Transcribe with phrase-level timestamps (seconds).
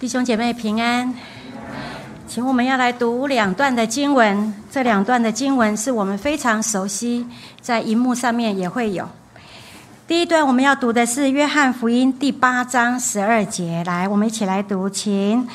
[0.00, 1.14] 弟兄姐妹平安，
[2.26, 4.52] 请我们要来读两段的经文。
[4.68, 7.24] 这两段的经文是我们非常熟悉，
[7.60, 9.08] 在荧幕上面也会有。
[10.08, 13.84] 第一段我们要读的是《约翰福音》第八章十二节。
[13.86, 15.48] 来，我们一起来读，请。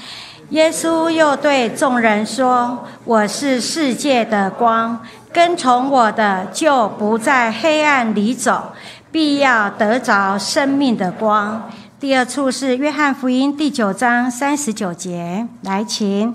[0.52, 4.98] 耶稣又对众人说：“我是世界的光，
[5.34, 8.72] 跟从我的就不在黑暗里走，
[9.12, 11.70] 必要得着生命的光。”
[12.00, 16.34] 第二处是约翰福音第九章三十九节，来，请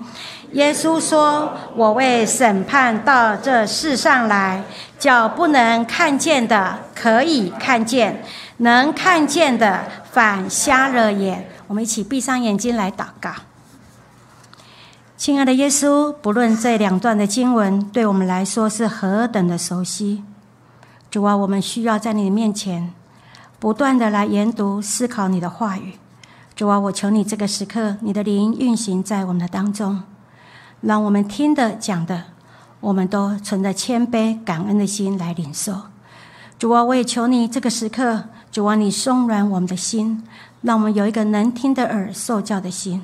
[0.53, 4.63] 耶稣说：“我为审判到这世上来，
[4.99, 8.23] 叫不能看见的可以看见，
[8.59, 13.31] 能看见的反瞎了眼。”我们一起闭上眼睛来祷告。
[15.17, 20.23] 亲爱的耶稣，不论这两段的经文对我们来说是何等的熟悉，
[21.11, 22.93] 主啊，我们需要在你的面前。
[23.65, 25.95] 不断的来研读、思考你的话语，
[26.55, 30.03] 主啊，我求你这个时刻，你的灵运行在我们的当中，
[30.83, 32.25] 让我们听的、讲的，
[32.81, 35.81] 我们都存着谦卑、感恩的心来领受。
[36.59, 40.23] 主啊，我也求你这个时刻，主啊，你松软我们的心，
[40.61, 43.01] 让我们有一个能听的耳、受教的心。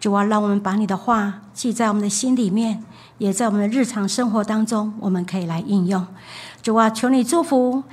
[0.00, 2.82] 主啊，让我们把你的话记在我们的心里面，
[3.18, 6.06] 也在我们的日常生活当中，我们可以来应用。
[6.62, 7.84] 主啊，求你祝福。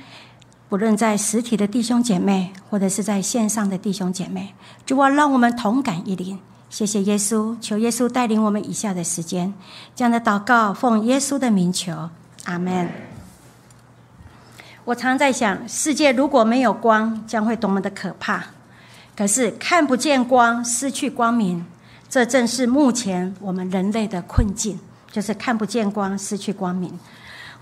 [0.68, 4.52] 不论在实体的弟兄姐妹，或者是在线上的弟兄姐妹，
[4.84, 6.38] 主啊，让我们同感一灵。
[6.68, 9.54] 谢谢耶稣，求耶稣带领我们以下的时间，
[9.94, 12.10] 这样的祷告奉耶稣的名求，
[12.46, 12.90] 阿门。
[14.84, 18.46] 我常在想，世界如果没有光，将会多么的可怕。
[19.16, 21.64] 可是看不见光，失去光明，
[22.08, 24.78] 这正是目前我们人类的困境，
[25.12, 26.98] 就是看不见光，失去光明。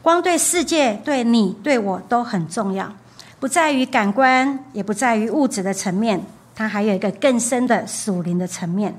[0.05, 2.93] 光对世界、对你、对我都很重要，
[3.41, 6.23] 不在于感官，也不在于物质的层面，
[6.55, 8.95] 它还有一个更深的属灵的层面。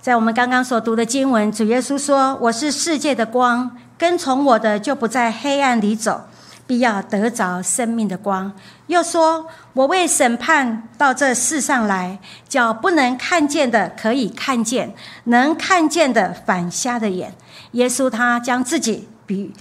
[0.00, 6.22] 在我们刚刚所读的经文，主耶稣说：“我是世界的光，跟从我的就不在黑暗里走，
[6.66, 8.52] 必要得着生命的光。”
[8.88, 14.92] 又说：“我为审判到这世上来，叫不能看见的可以看见，
[15.26, 17.32] 能看见的反瞎的眼。”
[17.70, 19.52] 耶稣他将自己比喻。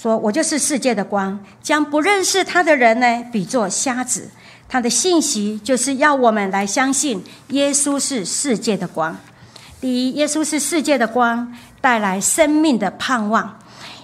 [0.00, 4.30] 说我就是世界的光，将不认识他的人呢比作瞎子。
[4.66, 9.14] 他的信息就是要我们来相信耶稣是世界的光。
[9.78, 11.52] 第一，耶稣是世界的光，
[11.82, 13.58] 带来生命的盼望。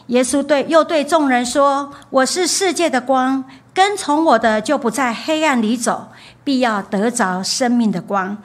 [0.08, 3.42] 耶稣对又对众人说：“我是世界的光，
[3.72, 6.08] 跟从我的就不在黑暗里走，
[6.44, 8.36] 必要得着生命的光。”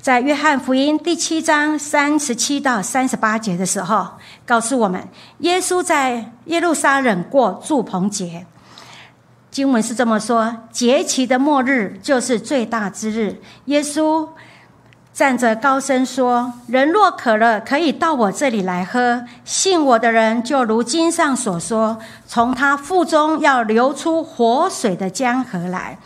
[0.00, 4.06] 在约翰福音第七章三十七到三十八节的时候，
[4.46, 5.02] 告诉我们，
[5.40, 8.46] 耶稣在耶路撒冷过祝棚节。
[9.50, 13.40] 经文是这么说：节期的末日就是最大之日。
[13.64, 14.28] 耶稣
[15.12, 19.24] 站着高声说：“人若渴了，可以到我这里来喝。
[19.44, 25.98] 信我的人，就如经上所说，从他腹中要流出活水的江河来。”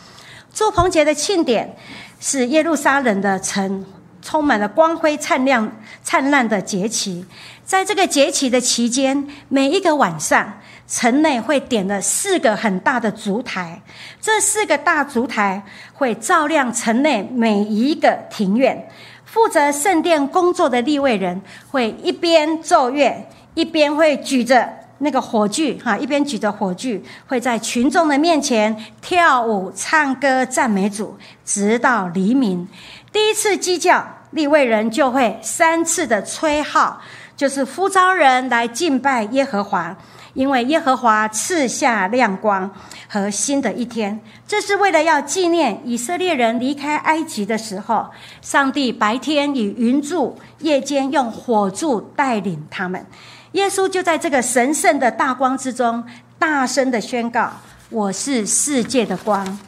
[0.54, 1.76] 祝棚节的庆典。
[2.24, 3.84] 是耶路撒冷的城
[4.22, 5.68] 充满了光辉灿亮、
[6.04, 7.26] 灿烂的节期。
[7.64, 13.82] 在这个节期的期间，每一个晚上，城内会点了四个很大的烛台。
[14.20, 15.60] 这四个大烛台
[15.92, 18.88] 会照亮城内每一个庭院。
[19.24, 24.81] 负责圣殿工作的立位人会一边奏乐，一边会举着。
[25.02, 32.66] 那个火炬，哈，一边举着火炬，会在群众的面前跳舞、唱歌、赞美主，直到黎明。
[33.12, 37.00] 第一次鸡叫，立位人就会三次的吹号，
[37.36, 39.96] 就是呼召人来敬拜耶和华，
[40.34, 42.70] 因为耶和华赐下亮光
[43.08, 44.20] 和新的一天。
[44.46, 48.08] 这是为了要纪念以色列人离开埃及的时候，
[48.40, 53.04] 上帝白天以云柱，夜间用火柱带领他们。
[53.52, 56.02] 耶稣就在这个神圣的大光之中，
[56.38, 57.52] 大声的宣告
[57.90, 59.58] ：“我是世界的光。”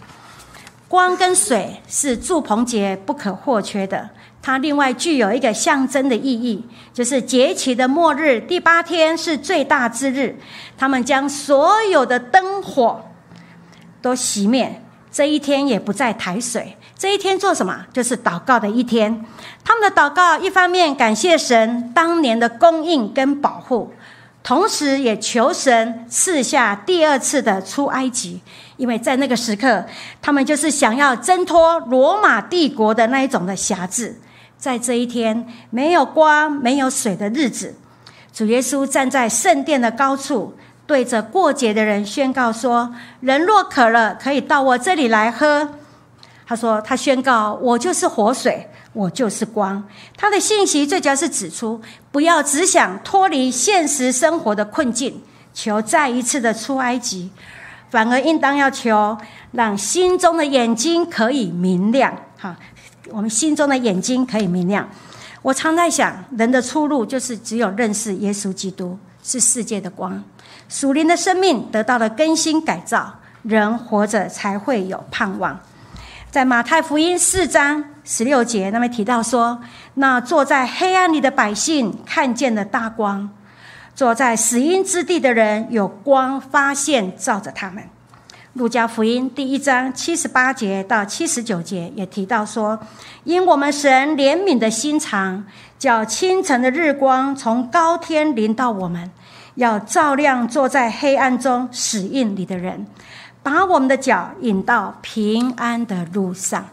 [0.88, 4.08] 光跟水是祝棚节不可或缺的。
[4.40, 10.36] 它另外具有一个象征的意义，就是节期的末日第八天是最大之日，
[10.76, 13.04] 他们将所有的灯火
[14.00, 14.80] 都熄灭。
[15.10, 16.76] 这一天也不再抬水。
[16.96, 17.86] 这一天做什么？
[17.92, 19.24] 就是祷告的一天。
[19.64, 23.92] 他们的祷告，一方面感谢神当年的供应跟保护，
[24.42, 28.42] 同时也求神赐下第二次的出埃及。
[28.76, 29.84] 因为在那个时刻，
[30.20, 34.14] 他们就是想要挣脱罗马帝国的那一种的辖制。
[34.58, 37.74] 在这一天没有光、没有水的日子，
[38.32, 40.54] 主耶稣站在圣殿的高处，
[40.86, 45.68] 对着过节的人宣告说：“人若渴了，可以到我这里来喝。”
[46.46, 49.82] 他说：“他宣告，我就是活水，我就是光。
[50.14, 51.80] 他的信息最主要是指出，
[52.12, 55.22] 不要只想脱离现实生活的困境，
[55.54, 57.30] 求再一次的出埃及，
[57.88, 59.16] 反而应当要求
[59.52, 62.14] 让心中的眼睛可以明亮。
[62.38, 62.54] 哈，
[63.08, 64.86] 我们心中的眼睛可以明亮。
[65.40, 70.22] 我常在想，人的出路就是只有认识耶稣基督是世界的光，
[70.68, 75.58] 属灵的生命得到了更新改造，人活着才会有盼望。”
[76.34, 79.62] 在马太福音四章十六节，那边提到说
[79.94, 83.28] ：“那坐在黑暗里的百姓看见了大光；
[83.94, 87.84] 坐在死荫之地的人有光发现照着他们。”
[88.54, 92.80] 路加福音第一章七十八节到七十九节也提到说
[93.22, 95.44] ：“因我们神怜悯的心肠，
[95.78, 99.08] 叫清晨的日光从高天临到我们，
[99.54, 102.84] 要照亮坐在黑暗中死荫里的人。”
[103.44, 106.66] 把我们的脚引到平安的路上。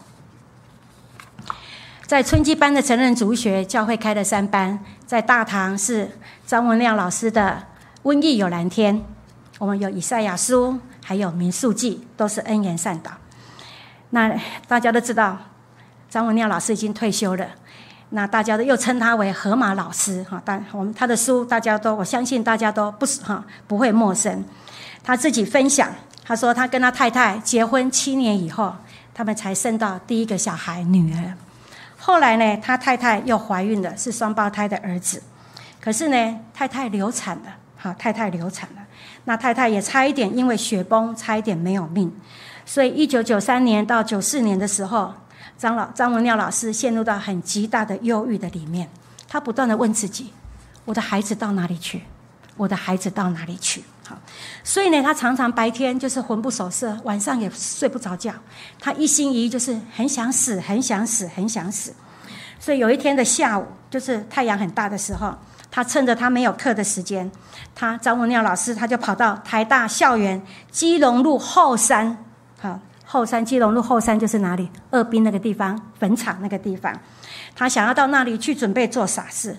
[2.06, 6.10] 在春季班的成人族学教会开的三班，在大堂是
[6.46, 7.62] 张文亮老师的
[8.10, 8.96] 《瘟疫有蓝天》，
[9.58, 13.10] 我们有以赛亚书，还有民数记，都是恩言善导。
[14.10, 14.34] 那
[14.66, 15.38] 大家都知道，
[16.08, 17.46] 张文亮老师已经退休了，
[18.10, 20.40] 那大家都又称他为河马老师哈。
[20.42, 24.42] 但我们他的书，大家都我相信大家都不是哈不会陌生。
[25.04, 25.90] 他自己分享。
[26.24, 28.74] 他说，他跟他太太结婚七年以后，
[29.12, 31.34] 他们才生到第一个小孩女儿。
[31.98, 35.22] 后来呢，他太太又怀孕了，是双胞胎的儿子。
[35.80, 38.82] 可是呢，太太流产了，好，太太流产了。
[39.24, 42.12] 那太太也差一点因为血崩，差一点没有命。
[42.64, 45.12] 所以，一九九三年到九四年的时候，
[45.58, 48.88] 张老张文亮老师陷入到很极大的忧郁的里面。
[49.28, 50.32] 他不断的问自己：
[50.84, 52.02] 我的孩子到哪里去？
[52.56, 53.82] 我的孩子到哪里去？
[54.64, 58.32] 所以呢，他常常白天就是魂不守舍，晚上也睡不着觉。
[58.80, 61.92] 他一心一意就是很想死，很想死，很想死。
[62.58, 65.34] 所以有一天的下午，就是太阳很大的时候，
[65.70, 67.28] 他趁着他没有课的时间，
[67.74, 72.24] 他张文亮老师他就跑到台大校园基隆路后山，
[72.60, 74.70] 好，后山基隆路后山就是哪里？
[74.90, 76.96] 二滨那个地方，坟场那个地方。
[77.54, 79.56] 他想要到那里去准备做傻事，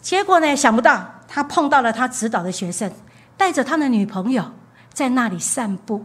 [0.00, 2.92] 结果呢，想不到他碰到了他指导的学生。
[3.36, 4.44] 带着他的女朋友
[4.92, 6.04] 在那里散步，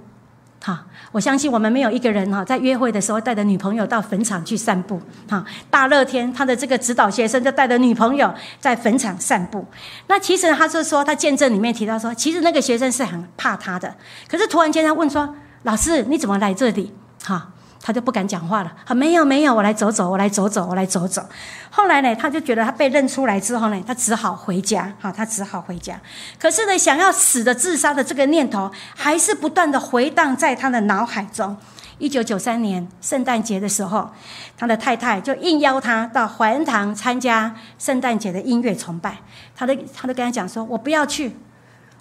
[0.64, 0.86] 哈！
[1.12, 5.46] 我相信我们没有一个人哈，在约会的时候带着女朋友到坟场去散步，哈！
[5.70, 9.66] 大热天，他的这个指导学生就带着女朋友在坟场散步。
[10.08, 13.96] 那其实他是说，他见证里面提到说，其实那个学生是很怕他的。
[14.28, 16.94] 可是突然间他问说：“老师，你怎么来这里？”
[17.24, 17.52] 哈！
[17.82, 18.72] 他就不敢讲话了。
[18.86, 21.24] 啊，没有没有，我来走走，我来走走，我来走走。
[21.70, 24.92] 后来呢，他就觉得他被认出来之后呢，他只好回家。
[25.00, 26.00] 好，他只好回家。
[26.40, 31.56] 可是呢，想要死的自杀的这个念头，还是不断的回荡在他的脑海中。
[32.00, 34.10] 一九九三年圣诞节的时候，
[34.56, 39.18] 他的太太就应邀他到怀恩堂参加圣诞节的音乐崇拜。
[39.56, 41.36] 他的他都跟他讲说：“我不要去，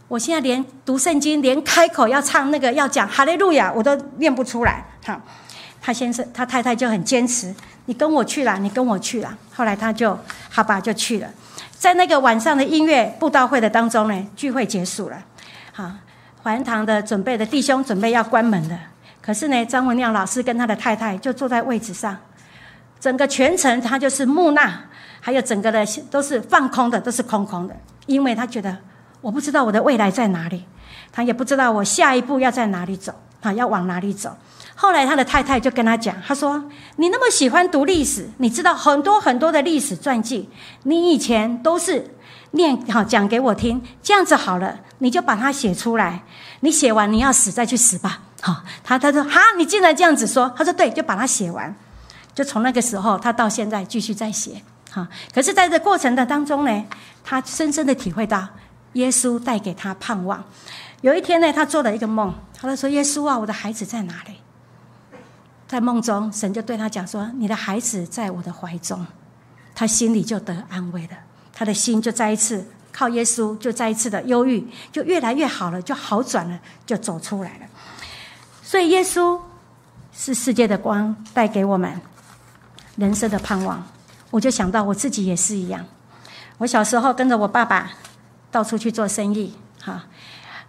[0.09, 5.21] 我现在连读圣经，连开口要唱那个要讲哈利路亚，我都念不出来。”好。
[5.87, 7.55] 他先生，他太太就很坚持，
[7.85, 9.33] 你跟我去啦，你跟我去啦。
[9.55, 10.19] 后来他就
[10.51, 11.29] 好吧，就去了。
[11.79, 15.23] 在那个晚上的音乐布道会的当中呢，聚会结束了，
[15.73, 15.89] 好，
[16.43, 18.77] 环堂的准备的弟兄准备要关门了。
[19.23, 22.17] 可是呢，张文亮老师跟他的太太就坐在位置上，
[22.99, 24.69] 整个全程他就是木讷，
[25.21, 28.77] 还有整个的都是放空的，都是空空的，因为他觉得
[29.21, 30.65] 我不知道我的未来在哪里，
[31.13, 34.37] 他也不知道我下一步要在哪里走，啊，要往哪里走。
[34.79, 36.63] 后来，他的太太就跟他讲：“他说，
[36.97, 40.51] 你那么喜欢读历史，你知道很多很多的历史传记，
[40.83, 42.15] 你以前都是
[42.51, 43.83] 念好讲给我听。
[44.03, 46.23] 这样子好了，你就把它写出来。
[46.61, 51.75] 你写完，你要死再去死吧。”好，他他说：“哈，你竟然这样子说？”他说：“对，就把它写完。”
[52.35, 54.61] 就从那个时候，他到现在继续在写。
[54.91, 56.85] 哈，可是在这过程的当中呢，
[57.25, 58.47] 他深深的体会到
[58.93, 60.45] 耶稣带给他盼望。
[61.01, 64.35] 有一天呢，他做了一个梦，他就说：“耶稣啊，我的孩子在哪里？”
[65.67, 69.07] 在梦中，神就对他讲说：“你的孩子在我的怀中。”
[69.75, 71.19] 他心里就得安慰了，
[71.53, 77.67] 他的心就再一次靠耶稣，就再一次的忧郁就越来越好了，就好转了，就走出来了。
[78.63, 79.39] 所以，耶稣
[80.15, 82.01] 是世界的光，带给我们
[82.97, 83.87] 人生的盼望。
[84.31, 85.85] 我就想到我自己也是一样。
[86.59, 87.91] 我小时候跟着我爸爸
[88.51, 90.07] 到处去做生意，哈。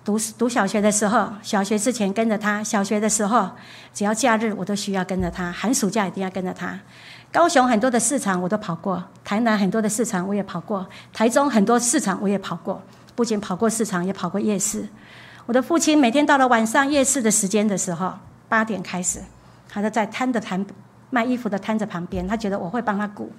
[0.07, 3.51] 读读小学的时候，小学之前跟着他；小学的时候，
[3.93, 6.79] 只要假日我都需要跟着他，寒暑假一定要跟着他。
[7.29, 12.81] 高雄很多的市场我都跑过，台南很多的市场我也跑过，台中很多市场我也跑过。
[13.15, 14.87] 不仅跑过市场，也跑过夜市。
[15.45, 18.13] 我的父亲每天到了晚上夜市的时间的时候，
[18.47, 19.19] 八点开始，
[19.67, 20.65] 他就在摊的摊
[21.09, 23.29] 卖衣服的摊子旁边，他觉得我会帮他鼓，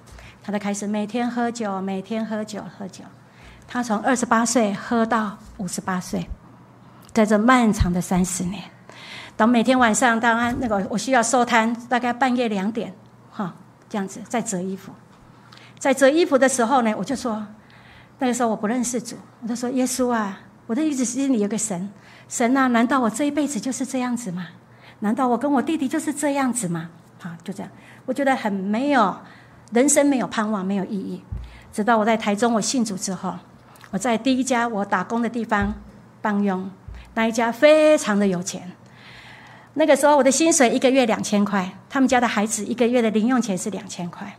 [0.43, 3.03] 他就开始每天喝酒，每天喝酒，喝酒。
[3.67, 6.27] 他从二十八岁喝到五十八岁，
[7.19, 8.63] 在这漫长的三十年，
[9.35, 12.93] 等每天晚上，当然那个我需要收摊，大概半夜两点，
[13.29, 13.53] 哈，
[13.89, 14.93] 这样子在折衣服，
[15.77, 17.45] 在折衣服的时候呢，我就说，
[18.19, 21.89] 那个时候我不认识主，我就说耶稣啊，我的意思心里有个神，
[22.29, 24.47] 神啊，难道我这一辈子就是这样子吗？
[24.99, 26.89] 难道我跟我弟弟就是这样子吗？
[27.19, 27.69] 好，就这样，
[28.05, 29.13] 我觉得很没有
[29.73, 31.21] 人生，没有盼望，没有意义。
[31.73, 33.35] 直到我在台中我信主之后。
[33.91, 35.73] 我在第一家我打工的地方
[36.21, 36.71] 帮佣，
[37.13, 38.71] 那一家非常的有钱。
[39.75, 44.35] 那个时候我的薪水一个月两千块，他们家的孩子一个月的零用钱是两千块。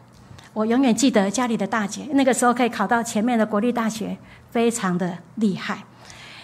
[0.52, 4.16] 我永远记得家里的大姐，那个时候可以考到前面的国立大学，
[4.50, 5.84] 非常的厉害。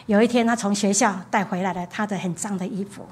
[0.07, 3.07] 有一天，她从学校带回来了她的很脏的衣服，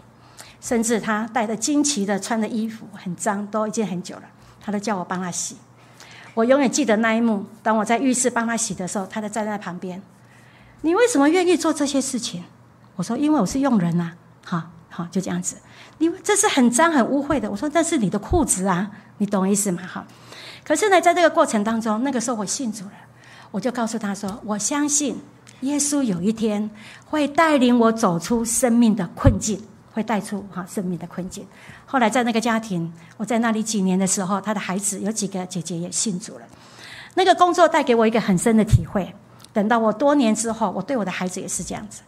[0.61, 4.23] 甚至她带的惊奇的穿的衣服很脏，都已经很久了，
[4.62, 5.56] 她都叫我帮她洗。
[6.35, 7.44] 我永远记得那一幕。
[7.62, 10.00] 当我在浴室帮他洗的时候，他就站在旁边。
[10.80, 12.42] 你为什么愿意做这些事情？
[12.96, 14.12] 我说：因为我是佣人呐。
[14.44, 15.56] 好，好，就这样子。
[15.98, 17.50] 因为这是很脏、很污秽的。
[17.50, 19.82] 我说：那是你的裤子啊，你懂意思吗？
[19.86, 20.06] 哈。
[20.64, 22.92] 可是呢，在这个过程当中，那个时候我信主了，
[23.50, 25.16] 我就告诉他说：我相信
[25.60, 26.70] 耶稣有一天
[27.06, 31.46] 会带领我走出生命的困境，会带出哈生命的困境。
[31.86, 36.46] 后来在那个家庭，我在那里几年的时候，他的孩子有几个姐姐也信主了。
[37.14, 39.14] 那个工作带给我一个很深的体会。
[39.52, 42.02] 等到我多年之后，我对我的孩子也是这样子。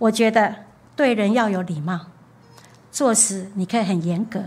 [0.00, 0.52] 我觉得
[0.96, 2.00] 对人要有礼貌，
[2.90, 4.42] 做事你可以很严格。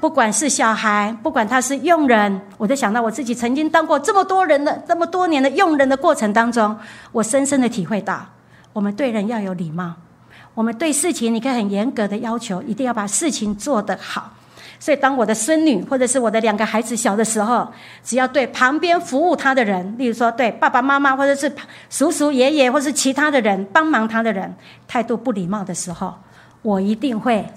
[0.00, 6.76] 不管是小孩，不管他是佣人，我都想到我自己曾经当过这么多人的这么多年的佣人的过程当中，
[7.12, 8.26] 我深深的体会到，
[8.72, 9.94] 我们对人要有礼貌。
[10.54, 14.32] 我们对事情，你可以很严格的要求，一定要把事情做得好。
[14.82, 17.72] 所以，当我的孙女或者是我的两个孩子小的时候，
[18.02, 21.54] 只要对旁边服务他的人，例如说对爸爸妈妈或者是
[21.88, 24.52] 叔叔爷爷或是其他的人帮忙他的人，
[24.88, 26.12] 态度不礼貌的时候，
[26.62, 27.48] 我一定会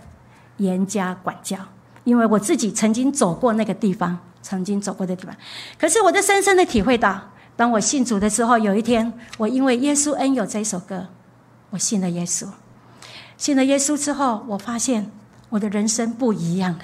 [0.58, 1.58] 严加管教，
[2.04, 5.36] 因为我自己曾经走过那个地方，曾经走过的地方。
[5.80, 7.20] 可是，我就深深的体会到，
[7.56, 11.08] 当我信主的时候，有一天，我因为《耶稣恩有》这首歌，
[11.72, 12.46] 我信了耶稣。
[13.36, 15.10] 信了耶稣之后，我发现
[15.50, 16.84] 我的人生不一样了。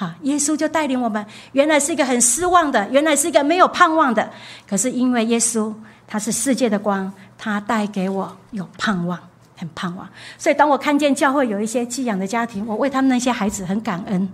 [0.00, 4.30] 哈，耶稣就带领我们，原来是一个很失望的，原来是一个没有盼望的。
[4.66, 5.70] 可是因为耶稣
[6.08, 9.20] 他是世界的光，他带给我有盼望，
[9.58, 10.08] 很盼望。
[10.38, 14.26] 所以当我看见教会有一些寄养的家庭，我为他们那些孩子很感恩，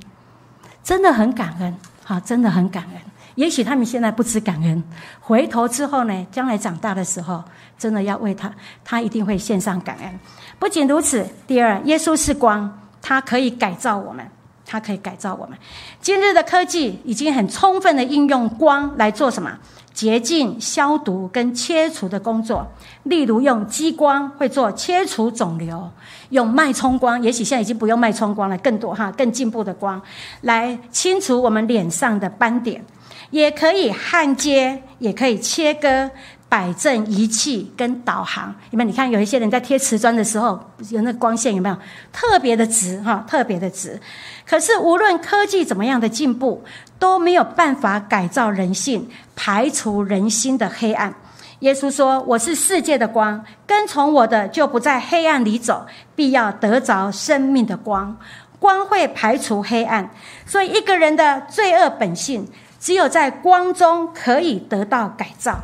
[0.85, 1.77] 真的很感恩。
[2.05, 3.01] 哈，真的很感恩。
[3.35, 4.81] 也许他们现在不知感恩，
[5.21, 7.43] 回头之后呢，将来长大的时候，
[7.77, 8.49] 真的要为他，
[8.85, 10.21] 他一定会献上感恩。
[10.61, 14.25] 不仅如此，第二，耶稣是光，他可以改造我们，
[14.67, 15.57] 它可以改造我们。
[16.01, 19.59] 今日的科技已经很充分的应用光来做什么？
[19.95, 22.67] 洁净、消毒跟切除的工作。
[23.05, 25.91] 例如用激光会做切除肿瘤，
[26.29, 30.03] 用脉冲光，也许现在已经不用脉冲光了，更多哈更进步的光
[30.43, 32.85] 来清除我们脸上的斑点，
[33.31, 36.11] 也可以焊接，也可以切割。
[36.49, 38.89] 摆正仪器跟导航，有没有？
[38.89, 40.59] 你看有一些人在贴瓷砖的时候，
[40.91, 41.77] 有那光线有没有
[42.13, 43.25] 特别的直哈？
[43.29, 44.01] 特别的直。
[44.47, 46.63] 可是无论科技怎么样的进步，
[46.99, 51.13] 都没有办法改造人性，排除人心的黑暗。
[51.61, 58.17] 耶稣说：“我是世界的光，跟从我的就不在黑暗里走，必要得着生命的光。
[58.59, 60.11] 光会排除黑暗，
[60.47, 62.47] 所以一个人的罪恶本性，
[62.79, 65.59] 只有在光中可以得到改造。”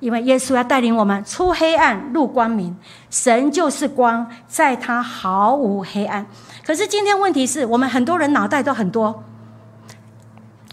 [0.00, 2.74] 因为耶稣要带领我们出黑暗入光明，
[3.10, 6.26] 神就是光，在他毫无黑暗。
[6.64, 9.22] 可是今天问题是我们很多人脑袋都很多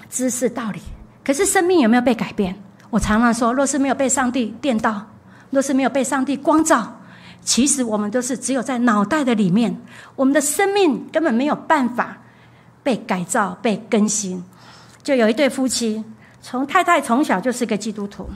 [0.09, 0.81] 知识道理，
[1.23, 2.55] 可是生命有没有被改变？
[2.89, 5.05] 我常常说，若是没有被上帝电到，
[5.49, 6.99] 若是没有被上帝光照，
[7.41, 9.77] 其实我们都是只有在脑袋的里面，
[10.15, 12.17] 我们的生命根本没有办法
[12.81, 14.41] 被改造、被更新。
[15.03, 16.01] 就有一对夫妻，
[16.41, 18.29] 从太太从小就是个基督徒。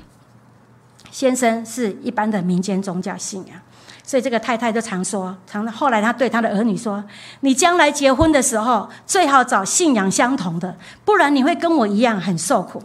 [1.12, 3.56] 先生是一般的民间宗教信仰，
[4.03, 7.03] 所以这个太太就常说，常后来他对他的儿女说
[7.41, 12.82] ：“你将来结婚的时候，最好找信仰相同的，不然你会跟我一样很受苦。”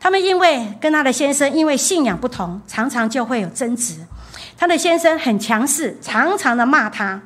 [0.00, 3.98] 他们因为跟他的先生因为信仰不同，常常就会有争执。
[4.56, 7.20] 他的先生很强势，常常的骂他。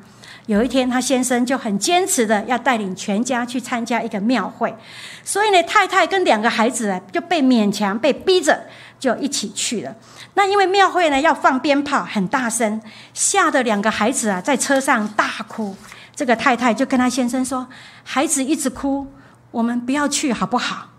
[0.47, 4.75] 有一天，他先生就很坚持的要带领全家去参加一个庙会，
[5.23, 8.61] 所以呢，太太跟两个孩子就被勉强被逼着
[8.99, 9.95] 就一起去了。
[10.35, 12.81] 那因为庙会呢要放鞭炮，很大声，
[13.13, 15.75] 吓得两个孩子啊在车上大哭。
[16.15, 17.67] 这个太太就跟他先生说
[18.03, 19.07] ：“孩子一直哭，
[19.51, 20.89] 我们不要去好不好？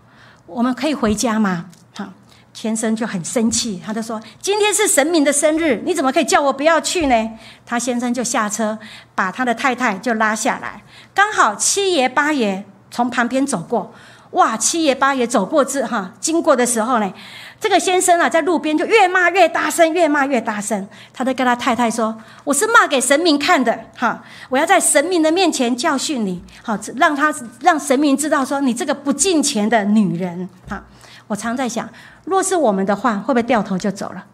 [0.45, 1.65] 我们可以回家吗？”
[1.95, 2.09] 哈，
[2.53, 7.29] 先生就很生气，他就说：“今天是神明的生日，你怎么可以叫我不要去呢？”
[7.65, 8.77] 他先生就下车，
[9.13, 13.93] 把他的太太就拉下来，刚好七爷八爷从旁边走过。
[14.31, 14.57] 哇！
[14.57, 17.13] 七爷八爷走过之哈，经过的时候呢，
[17.59, 20.87] 这个先生啊，在路边就越骂越大声，越骂越大声。
[21.13, 24.23] 他就跟他太太说：“我是骂给神明看的，哈！
[24.49, 30.83] 我要在神明的面前教训你，好让他让神明知道说你这个不敬钱的女人。”哈！
[31.27, 31.89] 我常在想，
[32.25, 34.25] 若是我们的话，会不会掉头就走了？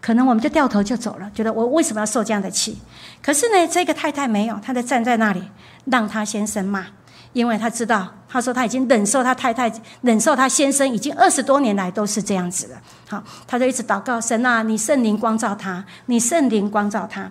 [0.00, 2.78] 可能我们就掉头就走了，觉得我为什么要受这样的气？
[3.22, 5.44] 可是呢，这个太太没有，她在站在那里，
[5.86, 6.86] 让他先生骂。
[7.32, 9.72] 因为他知道，他说他已经忍受他太太、
[10.02, 12.80] 忍受他先生已经二十多年来都是这样子了。
[13.08, 17.30] 好，他就一直祷告神啊，你圣灵光照他，你圣灵光照他。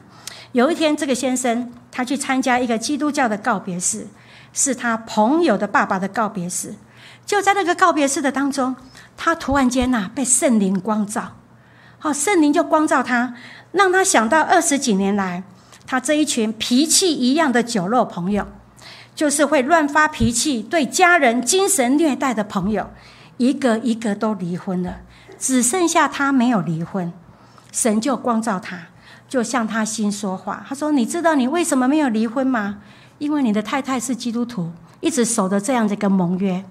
[0.54, 4.08] 有一天，这个先生他去参加一个基督教的告别式，
[4.54, 6.74] 是他朋友的爸爸的告别式。
[7.26, 8.76] 就在那个告别式的当中，
[9.16, 11.34] 他突然间呐被圣灵光照，
[12.00, 13.36] 好，圣灵就光照他，
[13.72, 15.44] 让他想到二十几年来
[15.86, 18.48] 他这一群脾气一样的酒肉朋友。
[19.14, 22.90] 就是会乱发脾气、对家人精神虐待的朋友，
[23.38, 24.98] 一个一个都离婚了，
[25.38, 27.12] 只剩下他没有离婚。
[27.72, 28.88] 神就光照他，
[29.30, 30.66] 就向他心说话。
[30.68, 32.80] 他说：“你知道你为什么没有离婚吗？
[33.18, 36.64] 因为你的太太是基督徒，一直守着这样的一个盟约。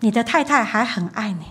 [0.00, 1.46] 你的太太还很爱你。”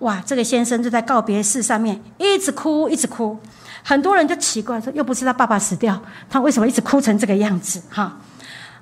[0.00, 0.22] 哇！
[0.24, 3.38] 这个先生就在告别式上面一直哭，一直哭。
[3.82, 8.16] 很多人就奇怪说：“又不是他爸爸死掉，他为什么一直哭成这个样子？”哈。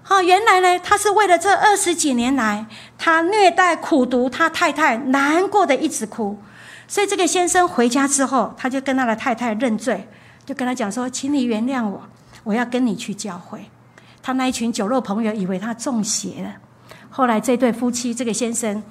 [0.09, 2.65] 好，原来呢，他是为了这二十几年来
[2.97, 6.39] 他虐待苦毒他太太，难过的一直哭。
[6.87, 10.09] 所以这个先生回家之后，他就跟他的太太认罪，
[10.47, 12.03] 就跟他讲说：“请你原谅我，
[12.43, 13.71] 我要跟你去教会。”
[14.23, 16.55] 他那一群酒肉朋友以为他中邪了。
[17.11, 18.83] 后来这对夫妻，这个先生，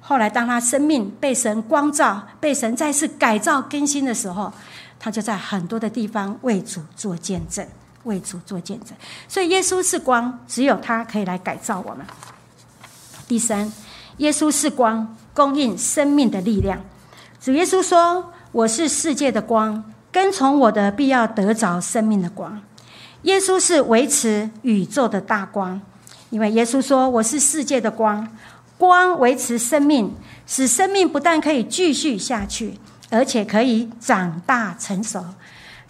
[0.00, 4.50] 后来当他生命被神光照，被神再次改造更新的时候，
[4.98, 7.66] 他就在很多的地方为主做见证。
[8.04, 8.96] 为主做见证，
[9.28, 12.04] 所以耶稣是光，只有他可以来改造我们。
[13.28, 13.72] 第三，
[14.18, 16.80] 耶稣是光，供应生命的力量。
[17.40, 22.60] 主耶稣说：“我是世界的光，跟从我的必要得着生命的光。”
[23.22, 25.80] 耶稣是维持宇宙的大光，
[26.30, 28.28] 因为耶稣说：“我是世界的光，
[28.76, 30.12] 光维持生命，
[30.46, 32.78] 使生命不但可以继续下去，
[33.10, 35.24] 而且可以长大成熟。”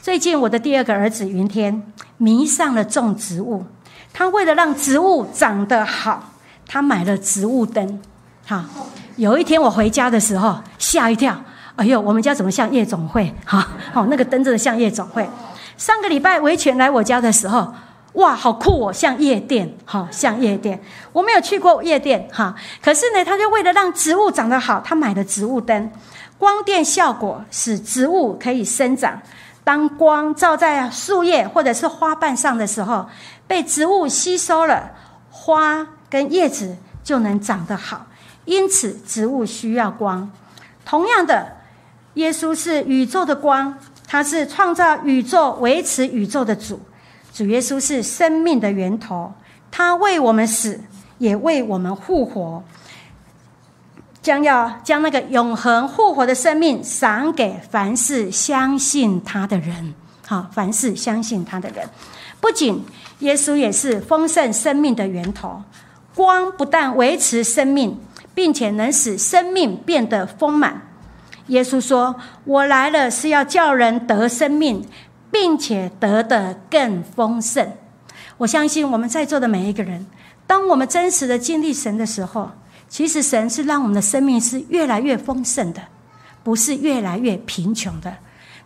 [0.03, 1.81] 最近我的第二个儿子云天
[2.17, 3.65] 迷上了种植物，
[4.13, 6.33] 他为了让植物长得好，
[6.67, 8.03] 他买了植物灯。
[8.45, 8.69] 哈，
[9.15, 11.41] 有一天我回家的时候吓一跳，
[11.77, 13.33] 哎呦，我们家怎么像夜总会？
[13.47, 15.25] 哈，好，那个灯真的像夜总会。
[15.77, 17.73] 上个礼拜维权来我家的时候，
[18.15, 20.83] 哇，好酷哦，像夜店，哈，像夜店。
[21.13, 25.93] 我没有去过夜店，哈，可是呢，他就为了让植物长得好，他买了植物灯，
[26.39, 29.23] 光电效果使植物可以生长。
[29.65, 33.09] 当光照在树叶或者是花瓣上的时候，
[33.47, 34.91] 被植物吸收了，
[35.31, 38.07] 花跟叶子就能长得好。
[38.45, 40.31] 因此，植物需要光。
[40.85, 41.57] 同样的，
[42.15, 46.81] 耶稣是宇宙的光，他是创造宇宙、维持宇宙的主。
[47.33, 49.33] 主耶稣是生命的源头，
[49.71, 50.81] 他为我们死，
[51.19, 52.63] 也为我们复活。
[54.23, 59.93] 将要将那个永恒复活的生命赏给凡是相信他的人。
[60.25, 61.87] 好，凡是相信他的人，
[62.41, 62.83] 不仅
[63.19, 65.61] 耶稣也是丰盛生命的源头。
[66.15, 67.99] 光不但维持生命，
[68.33, 70.81] 并且能使生命变得丰满。
[71.49, 74.87] 耶稣说：“我来了是要叫人得生命，
[75.31, 77.73] 并且得的更丰盛。”
[78.39, 80.07] 我相信我们在座的每一个人，
[80.47, 82.51] 当我们真实的经历神的时候。
[82.93, 85.81] 其实神是让我们的生命是越来越丰盛的，
[86.45, 88.15] 不是越来越贫穷的。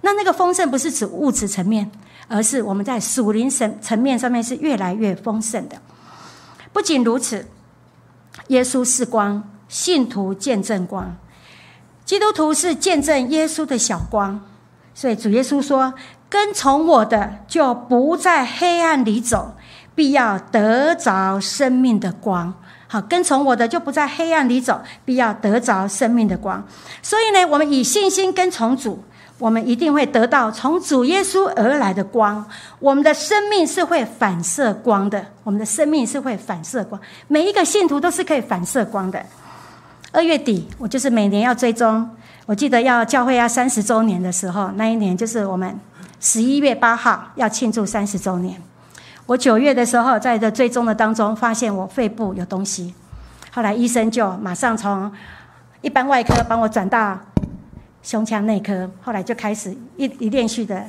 [0.01, 1.89] 那那个丰盛不是指物质层面，
[2.27, 5.81] 而是我们在属灵神层面上面是越来越丰盛的。
[6.73, 7.47] 不仅如此，
[8.49, 11.17] 耶稣是光，信徒见证光，
[12.05, 14.41] 基督徒是见证耶稣的小光。
[14.93, 15.95] 所以主耶稣说
[16.29, 19.55] ：“跟从我的，就不在黑暗里走，
[19.95, 22.53] 必要得着生命的光。”
[22.89, 26.65] 好，跟从我的就不在黑暗里走，必要得着生命的光。
[27.03, 29.03] 所以呢，我们以信心跟从主，
[29.39, 32.45] 我们一定会得到从主耶稣而来的光。
[32.79, 37.01] 我们的生命是会反射光的，我们的生命是会反射光。
[37.27, 39.21] 每一个信徒都是可以反射光的。
[40.13, 42.09] 二月底，我就是每年要追踪，
[42.47, 45.79] 我记得要教会要三十周年的时候，那一年就是我们
[46.21, 48.63] 十一月八号要庆祝三十周年。
[49.27, 52.95] 我九月的时候，在这追踪的当中，发现我肺部有东西。
[53.51, 55.11] 后来医生就马上从
[55.81, 57.19] 一般外科帮我转到
[58.03, 60.85] 胸腔内科，后来就开始一一连续的、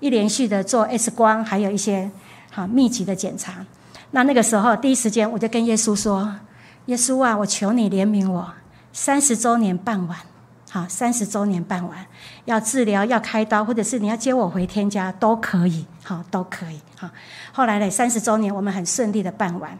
[0.00, 2.10] 一连续的做 X 光，还有一些
[2.50, 3.64] 好密集的检查。
[4.10, 6.34] 那那个时候第一时间我就跟耶稣说
[6.86, 8.52] ：“耶稣啊，我求你怜悯我，
[8.92, 10.18] 三十周年傍晚。”
[10.72, 11.98] 好，三十周年办完，
[12.46, 17.10] 要治疗，要开刀，或者是你要接我回天家都可以，好，都可以，好。
[17.52, 19.78] 后来呢，三十周年我们很顺利的办完，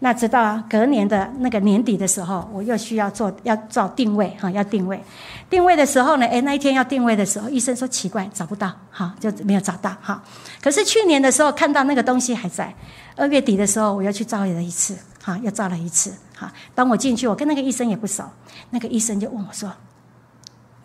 [0.00, 5.02] 那直到隔年的那个年底的时候，我又需要做要做定位，哈，要定位，
[5.48, 10.22] 定位的时候呢，诶，那一天要定位的时候，医生说奇怪，找不到，哈，就没有找到，哈。
[10.60, 12.70] 可是去年的时候看到那个东西还在，
[13.16, 16.52] 二月底的时候我又去照了一次，哈，又照了一次，哈。
[16.74, 18.22] 当我进去，我跟那个医生也不熟，
[18.68, 19.72] 那个医生就问我说。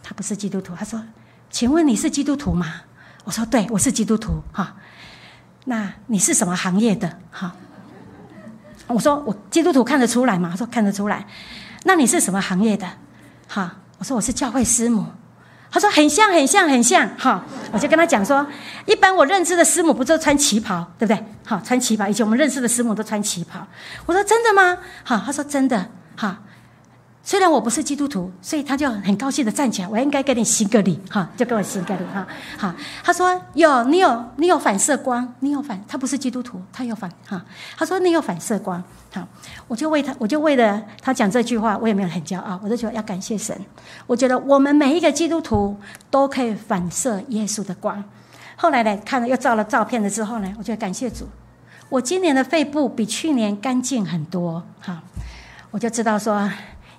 [0.09, 0.99] 他不是基督徒，他说
[1.51, 2.81] ：“请问你是基督徒吗？”
[3.25, 4.75] 我说：“对，我是基督徒。”哈，
[5.65, 7.19] 那你是什么行业的？
[7.29, 7.55] 哈，
[8.87, 11.27] 我说：“我基督徒看得出来吗？”他说：“看得出来。”
[11.85, 12.89] 那你是什么行业的？
[13.47, 15.05] 哈，我说：“我是教会师母。”
[15.69, 18.43] 他说：“很像，很像，很像。”哈，我就跟他讲说
[18.87, 21.23] ：“一般我认知的师母不都穿旗袍，对不对？
[21.45, 22.07] 好，穿旗袍。
[22.07, 23.59] 以前我们认识的师母都穿旗袍。”
[24.07, 26.41] 我说：“真的吗？”哈，他说：“真的。”哈。
[27.29, 29.87] 虽然我不是基督徒，所以他就很高兴的站起来。
[29.87, 32.73] 我应该给你行个礼，哈，就给我行个礼，哈，好。
[33.03, 35.79] 他说有，你有，你有反射光，你有反。
[35.87, 37.45] 他不是基督徒，他有反，哈。
[37.77, 39.27] 他说你有反射光，好。
[39.67, 43.55] 我就为他，我就为了他讲这句话，我也没有很骄傲，我就觉得要感谢神。
[44.07, 45.77] 我觉得我们每一个基督徒
[46.09, 48.03] 都可以反射耶稣的光。
[48.55, 51.27] 后来呢，看了又照了照片了之后呢，我就感谢主，
[51.89, 55.03] 我今年的肺部比去年干净很多，哈。
[55.69, 56.49] 我就知道说。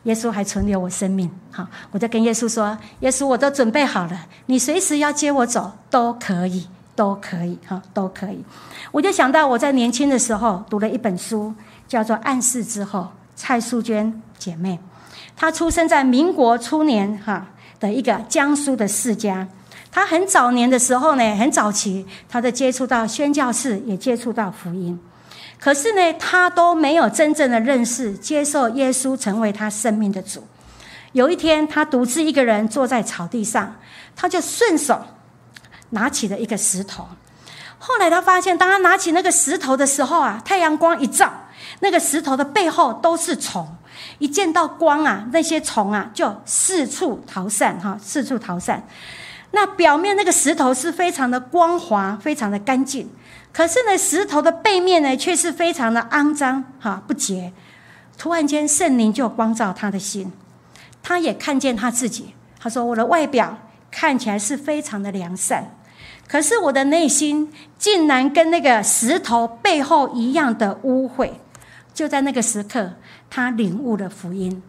[0.04, 8.42] 耶稣还存留我生命，好，我就跟耶稣说：“耶稣，我都准备好了，你随时要接我走都可以，都可以，哈，都可以。”
[8.92, 11.52] 我就想到我在年轻的时候读了一本书，
[11.86, 13.00] 叫做《暗示之后》，
[13.36, 14.78] 蔡淑娟姐妹，
[15.36, 19.46] 她出生在民国初年，哈的一个江苏的世家。
[19.92, 24.98] 她很早年的时候呢，很早期，她就接触到宣教士，也接触到福音。
[25.60, 30.42] 可是呢，他都没有真正的认识、接受耶稣成为他生命的主。
[31.12, 33.76] 有一天，他独自一个人坐在草地上，
[34.16, 35.04] 他就顺手
[35.90, 37.06] 拿起了一个石头。
[37.78, 41.30] 后来他发现，当他拿起那个石头的时候啊，太阳光一照，
[41.80, 43.68] 那个石头的背后都是虫。
[44.18, 48.86] 一见到光啊，那些虫啊就四处逃散，哈，四处逃散。
[49.50, 53.10] 那表面那个石头是非常的光滑，非常的干净。
[53.52, 57.52] 可是呢，石头的背面呢，却是非常的肮脏，哈，不洁。
[58.16, 60.30] 突然间，圣灵就光照他的心，
[61.02, 62.34] 他也看见他自己。
[62.58, 63.58] 他说：“我的外表
[63.90, 65.74] 看起来是非常的良善，
[66.28, 71.30] 可是我的内心竟然跟那个石头背后一样的污秽。”
[71.92, 72.92] 就在那个时刻，
[73.28, 74.62] 他领悟了福音。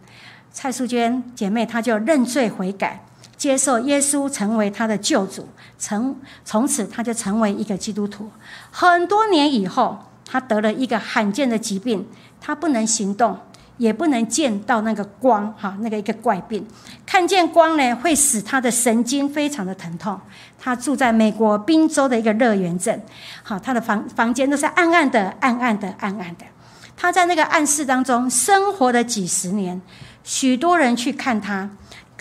[0.50, 3.04] 蔡淑娟姐妹，她就认罪悔改。
[3.42, 8.30] 接受耶稣成为他的救主，从从此他就成为一个基督徒。
[8.70, 12.06] 很多年以后，他得了一个罕见的疾病，
[12.40, 13.36] 他不能行动，
[13.78, 16.64] 也不能见到那个光，哈，那个一个怪病。
[17.04, 20.16] 看见光呢，会使他的神经非常的疼痛。
[20.56, 23.02] 他住在美国宾州的一个乐园镇，
[23.42, 26.44] 好，他的房房间都是暗暗的、暗暗的、暗暗的。
[26.96, 29.82] 他在那个暗室当中生活了几十年，
[30.22, 31.68] 许多人去看他。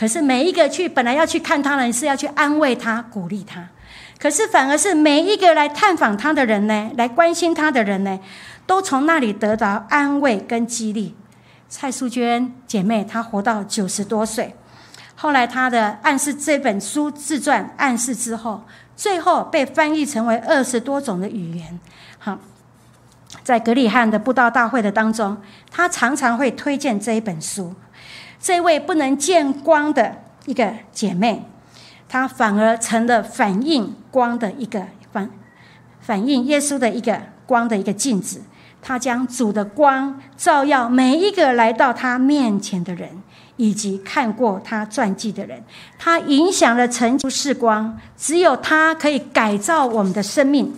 [0.02, 3.70] 可是每一个去本来要去看他的人是要去安慰他、鼓励他，
[4.18, 8.20] 可是反而是每一个来探访他的人呢，来关心他的人呢，
[8.66, 11.16] 都从那里得到安慰跟激励。
[11.70, 14.56] 蔡淑娟姐妹她活到九十多岁，
[15.14, 18.64] 后来她的暗示这本书自传暗示之后，
[18.96, 21.80] 最后被翻译成为二十多种的语言。
[22.18, 22.40] 好，
[23.44, 25.38] 在格里汉的布道大会的当中，
[25.70, 27.76] 他常常会推荐这一本书。
[28.42, 31.46] 这位不能见光的一个姐妹，
[32.10, 35.30] 她反而成了反映光的一个反
[36.00, 38.42] 反映耶稣的一个光的一个镜子。
[38.82, 43.10] 她将主的光照耀每一个来到她面前的人，
[43.58, 45.64] 以及看过她传记的人。
[46.00, 50.74] 她影响了成就世光，只有她可以改造我们的生命。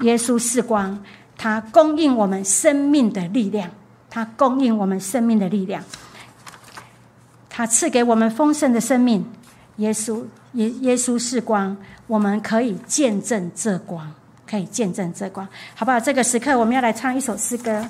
[0.00, 1.02] 耶稣是光，
[1.36, 3.70] 他供应我们生命的力量，
[4.08, 5.82] 他供应我们生命的力量。
[7.56, 9.24] 他赐给我们丰盛的生命，
[9.76, 11.74] 耶稣耶耶稣是光，
[12.06, 14.12] 我们可以见证这光，
[14.46, 15.98] 可以见证这光，好不好？
[15.98, 17.82] 这个时刻，我们要来唱一首诗歌。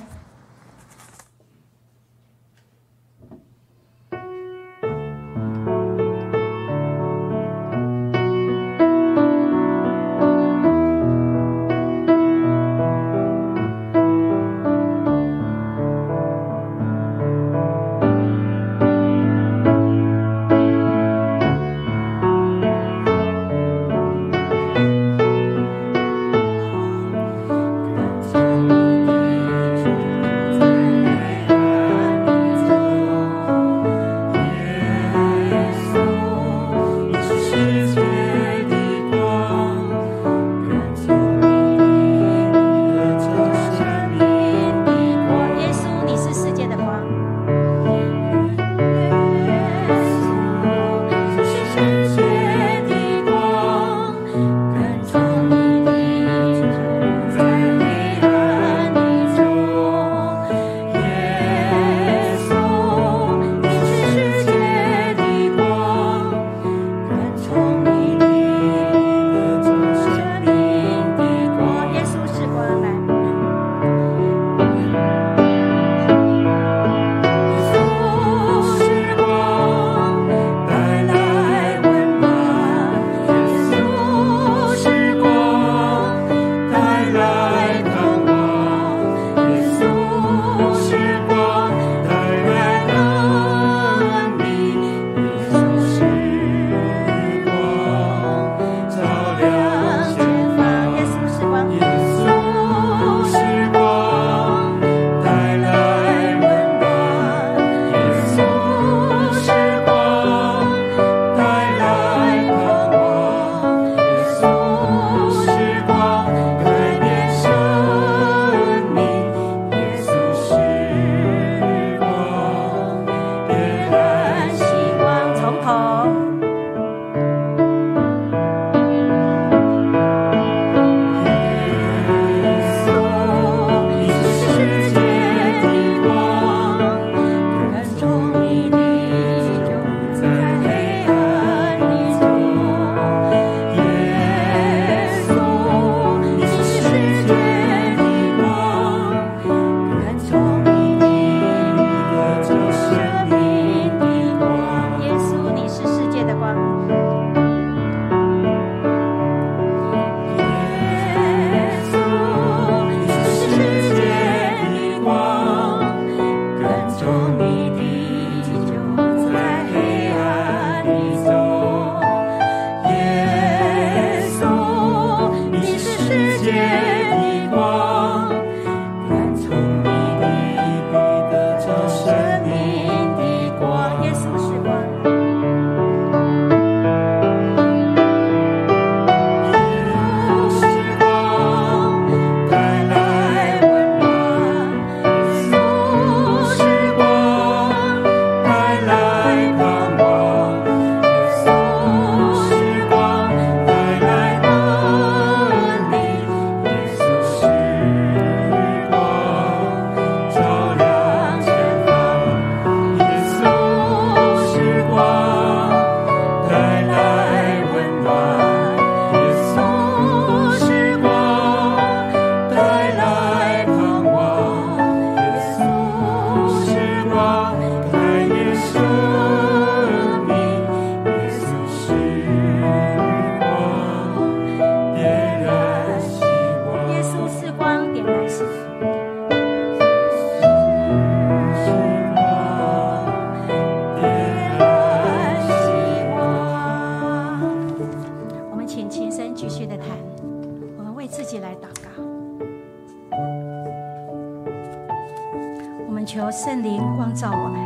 [257.16, 257.58] 照我们。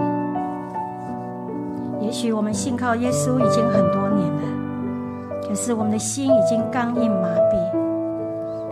[2.01, 4.43] 也许我们信靠耶稣已经很多年了，
[5.47, 7.57] 可是我们的心已经刚硬麻痹。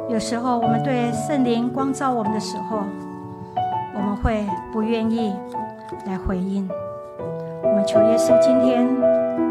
[0.09, 2.83] 有时候我们对圣灵光照我们的时候，
[3.95, 5.35] 我们会不愿意
[6.07, 6.67] 来回应。
[7.63, 8.89] 我们求耶稣今天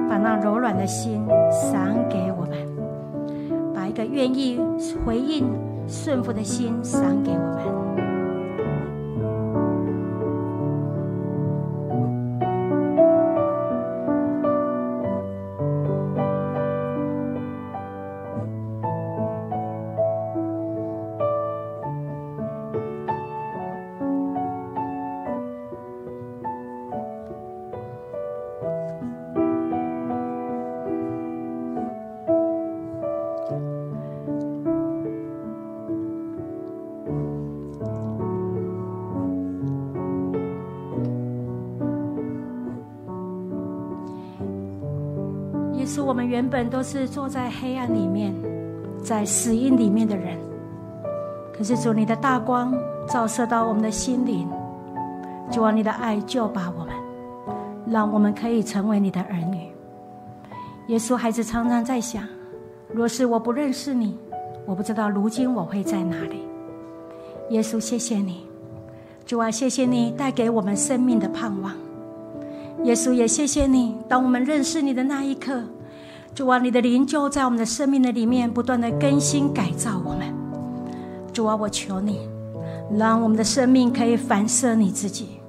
[0.10, 2.58] 把那柔软的心赏给我们，
[3.76, 4.60] 把一个愿意
[5.06, 5.46] 回应、
[5.88, 7.87] 顺服的心赏给我们。
[46.08, 48.34] 我们原本都是坐在黑暗里面，
[49.04, 50.38] 在死荫里面的人，
[51.54, 52.74] 可是主你的大光
[53.08, 54.48] 照射到我们的心灵，
[55.52, 56.94] 主啊，你的爱救把我们，
[57.92, 59.70] 让我们可以成为你的儿女。
[60.88, 62.24] 耶稣孩子常常在想：
[62.94, 64.18] 若是我不认识你，
[64.66, 66.44] 我不知道如今我会在哪里。
[67.50, 68.46] 耶稣，谢谢你，
[69.26, 71.74] 主啊，谢谢你带给我们生命的盼望。
[72.84, 75.64] 耶稣也谢谢你，当我们认识你的那一刻。
[76.38, 80.32] 主啊，你的灵就在我们的生命的里面，不断的更新改造我们。
[81.34, 82.30] 主啊，我求你，
[82.96, 85.40] 让我们的生命可以反射你自己，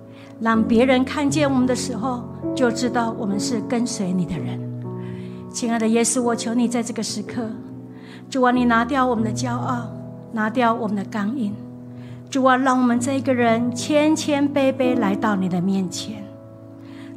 [0.41, 2.23] 让别人看见我们的时候，
[2.55, 4.59] 就知道我们是跟随你的人。
[5.53, 7.51] 亲爱的耶稣，我求你在这个时刻，
[8.31, 9.91] 主啊，你拿掉我们的骄傲，
[10.33, 11.55] 拿掉我们的刚硬。
[12.31, 16.25] 主啊，让我们这一个人谦谦卑卑来到你的面前。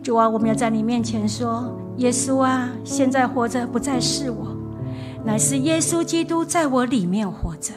[0.03, 1.77] 主啊，我们要在你面前说。
[1.97, 4.47] 耶稣啊，现在活着不再是我，
[5.23, 7.73] 乃是耶稣基督在我里面活着。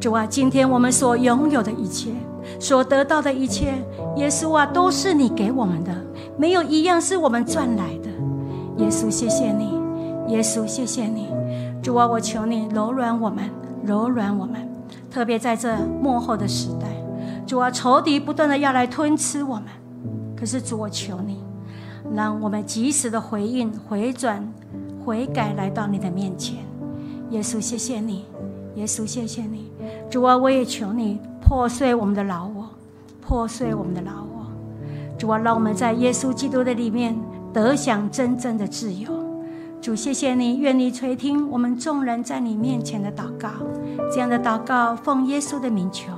[0.00, 2.10] 主啊，今天我们所拥有的一切，
[2.58, 3.74] 所得到的一切，
[4.16, 5.94] 耶稣啊，都是你给我们的，
[6.36, 8.08] 没有一样是我们赚来的。
[8.78, 9.78] 耶稣，谢谢你，
[10.32, 11.28] 耶稣，谢谢你。
[11.80, 13.48] 主啊，我求你柔软我们，
[13.84, 14.66] 柔软我们，
[15.10, 16.88] 特别在这幕后的时代，
[17.46, 19.64] 主啊，仇敌不断的要来吞吃我们，
[20.34, 21.43] 可是主，我求你。
[22.14, 24.46] 让我们及时的回应、回转、
[25.04, 26.58] 悔改，来到你的面前。
[27.30, 28.24] 耶稣，谢谢你！
[28.76, 29.70] 耶稣，谢谢你！
[30.08, 32.68] 主啊，我也求你破碎我们的老我，
[33.20, 34.46] 破碎我们的老我。
[35.18, 37.16] 主啊，让我们在耶稣基督的里面
[37.52, 39.10] 得享真正的自由。
[39.80, 43.48] 主，谢谢你，愿你垂听我们众人在你面前的祷告。
[44.12, 46.12] 这样的祷告，奉耶稣的名求。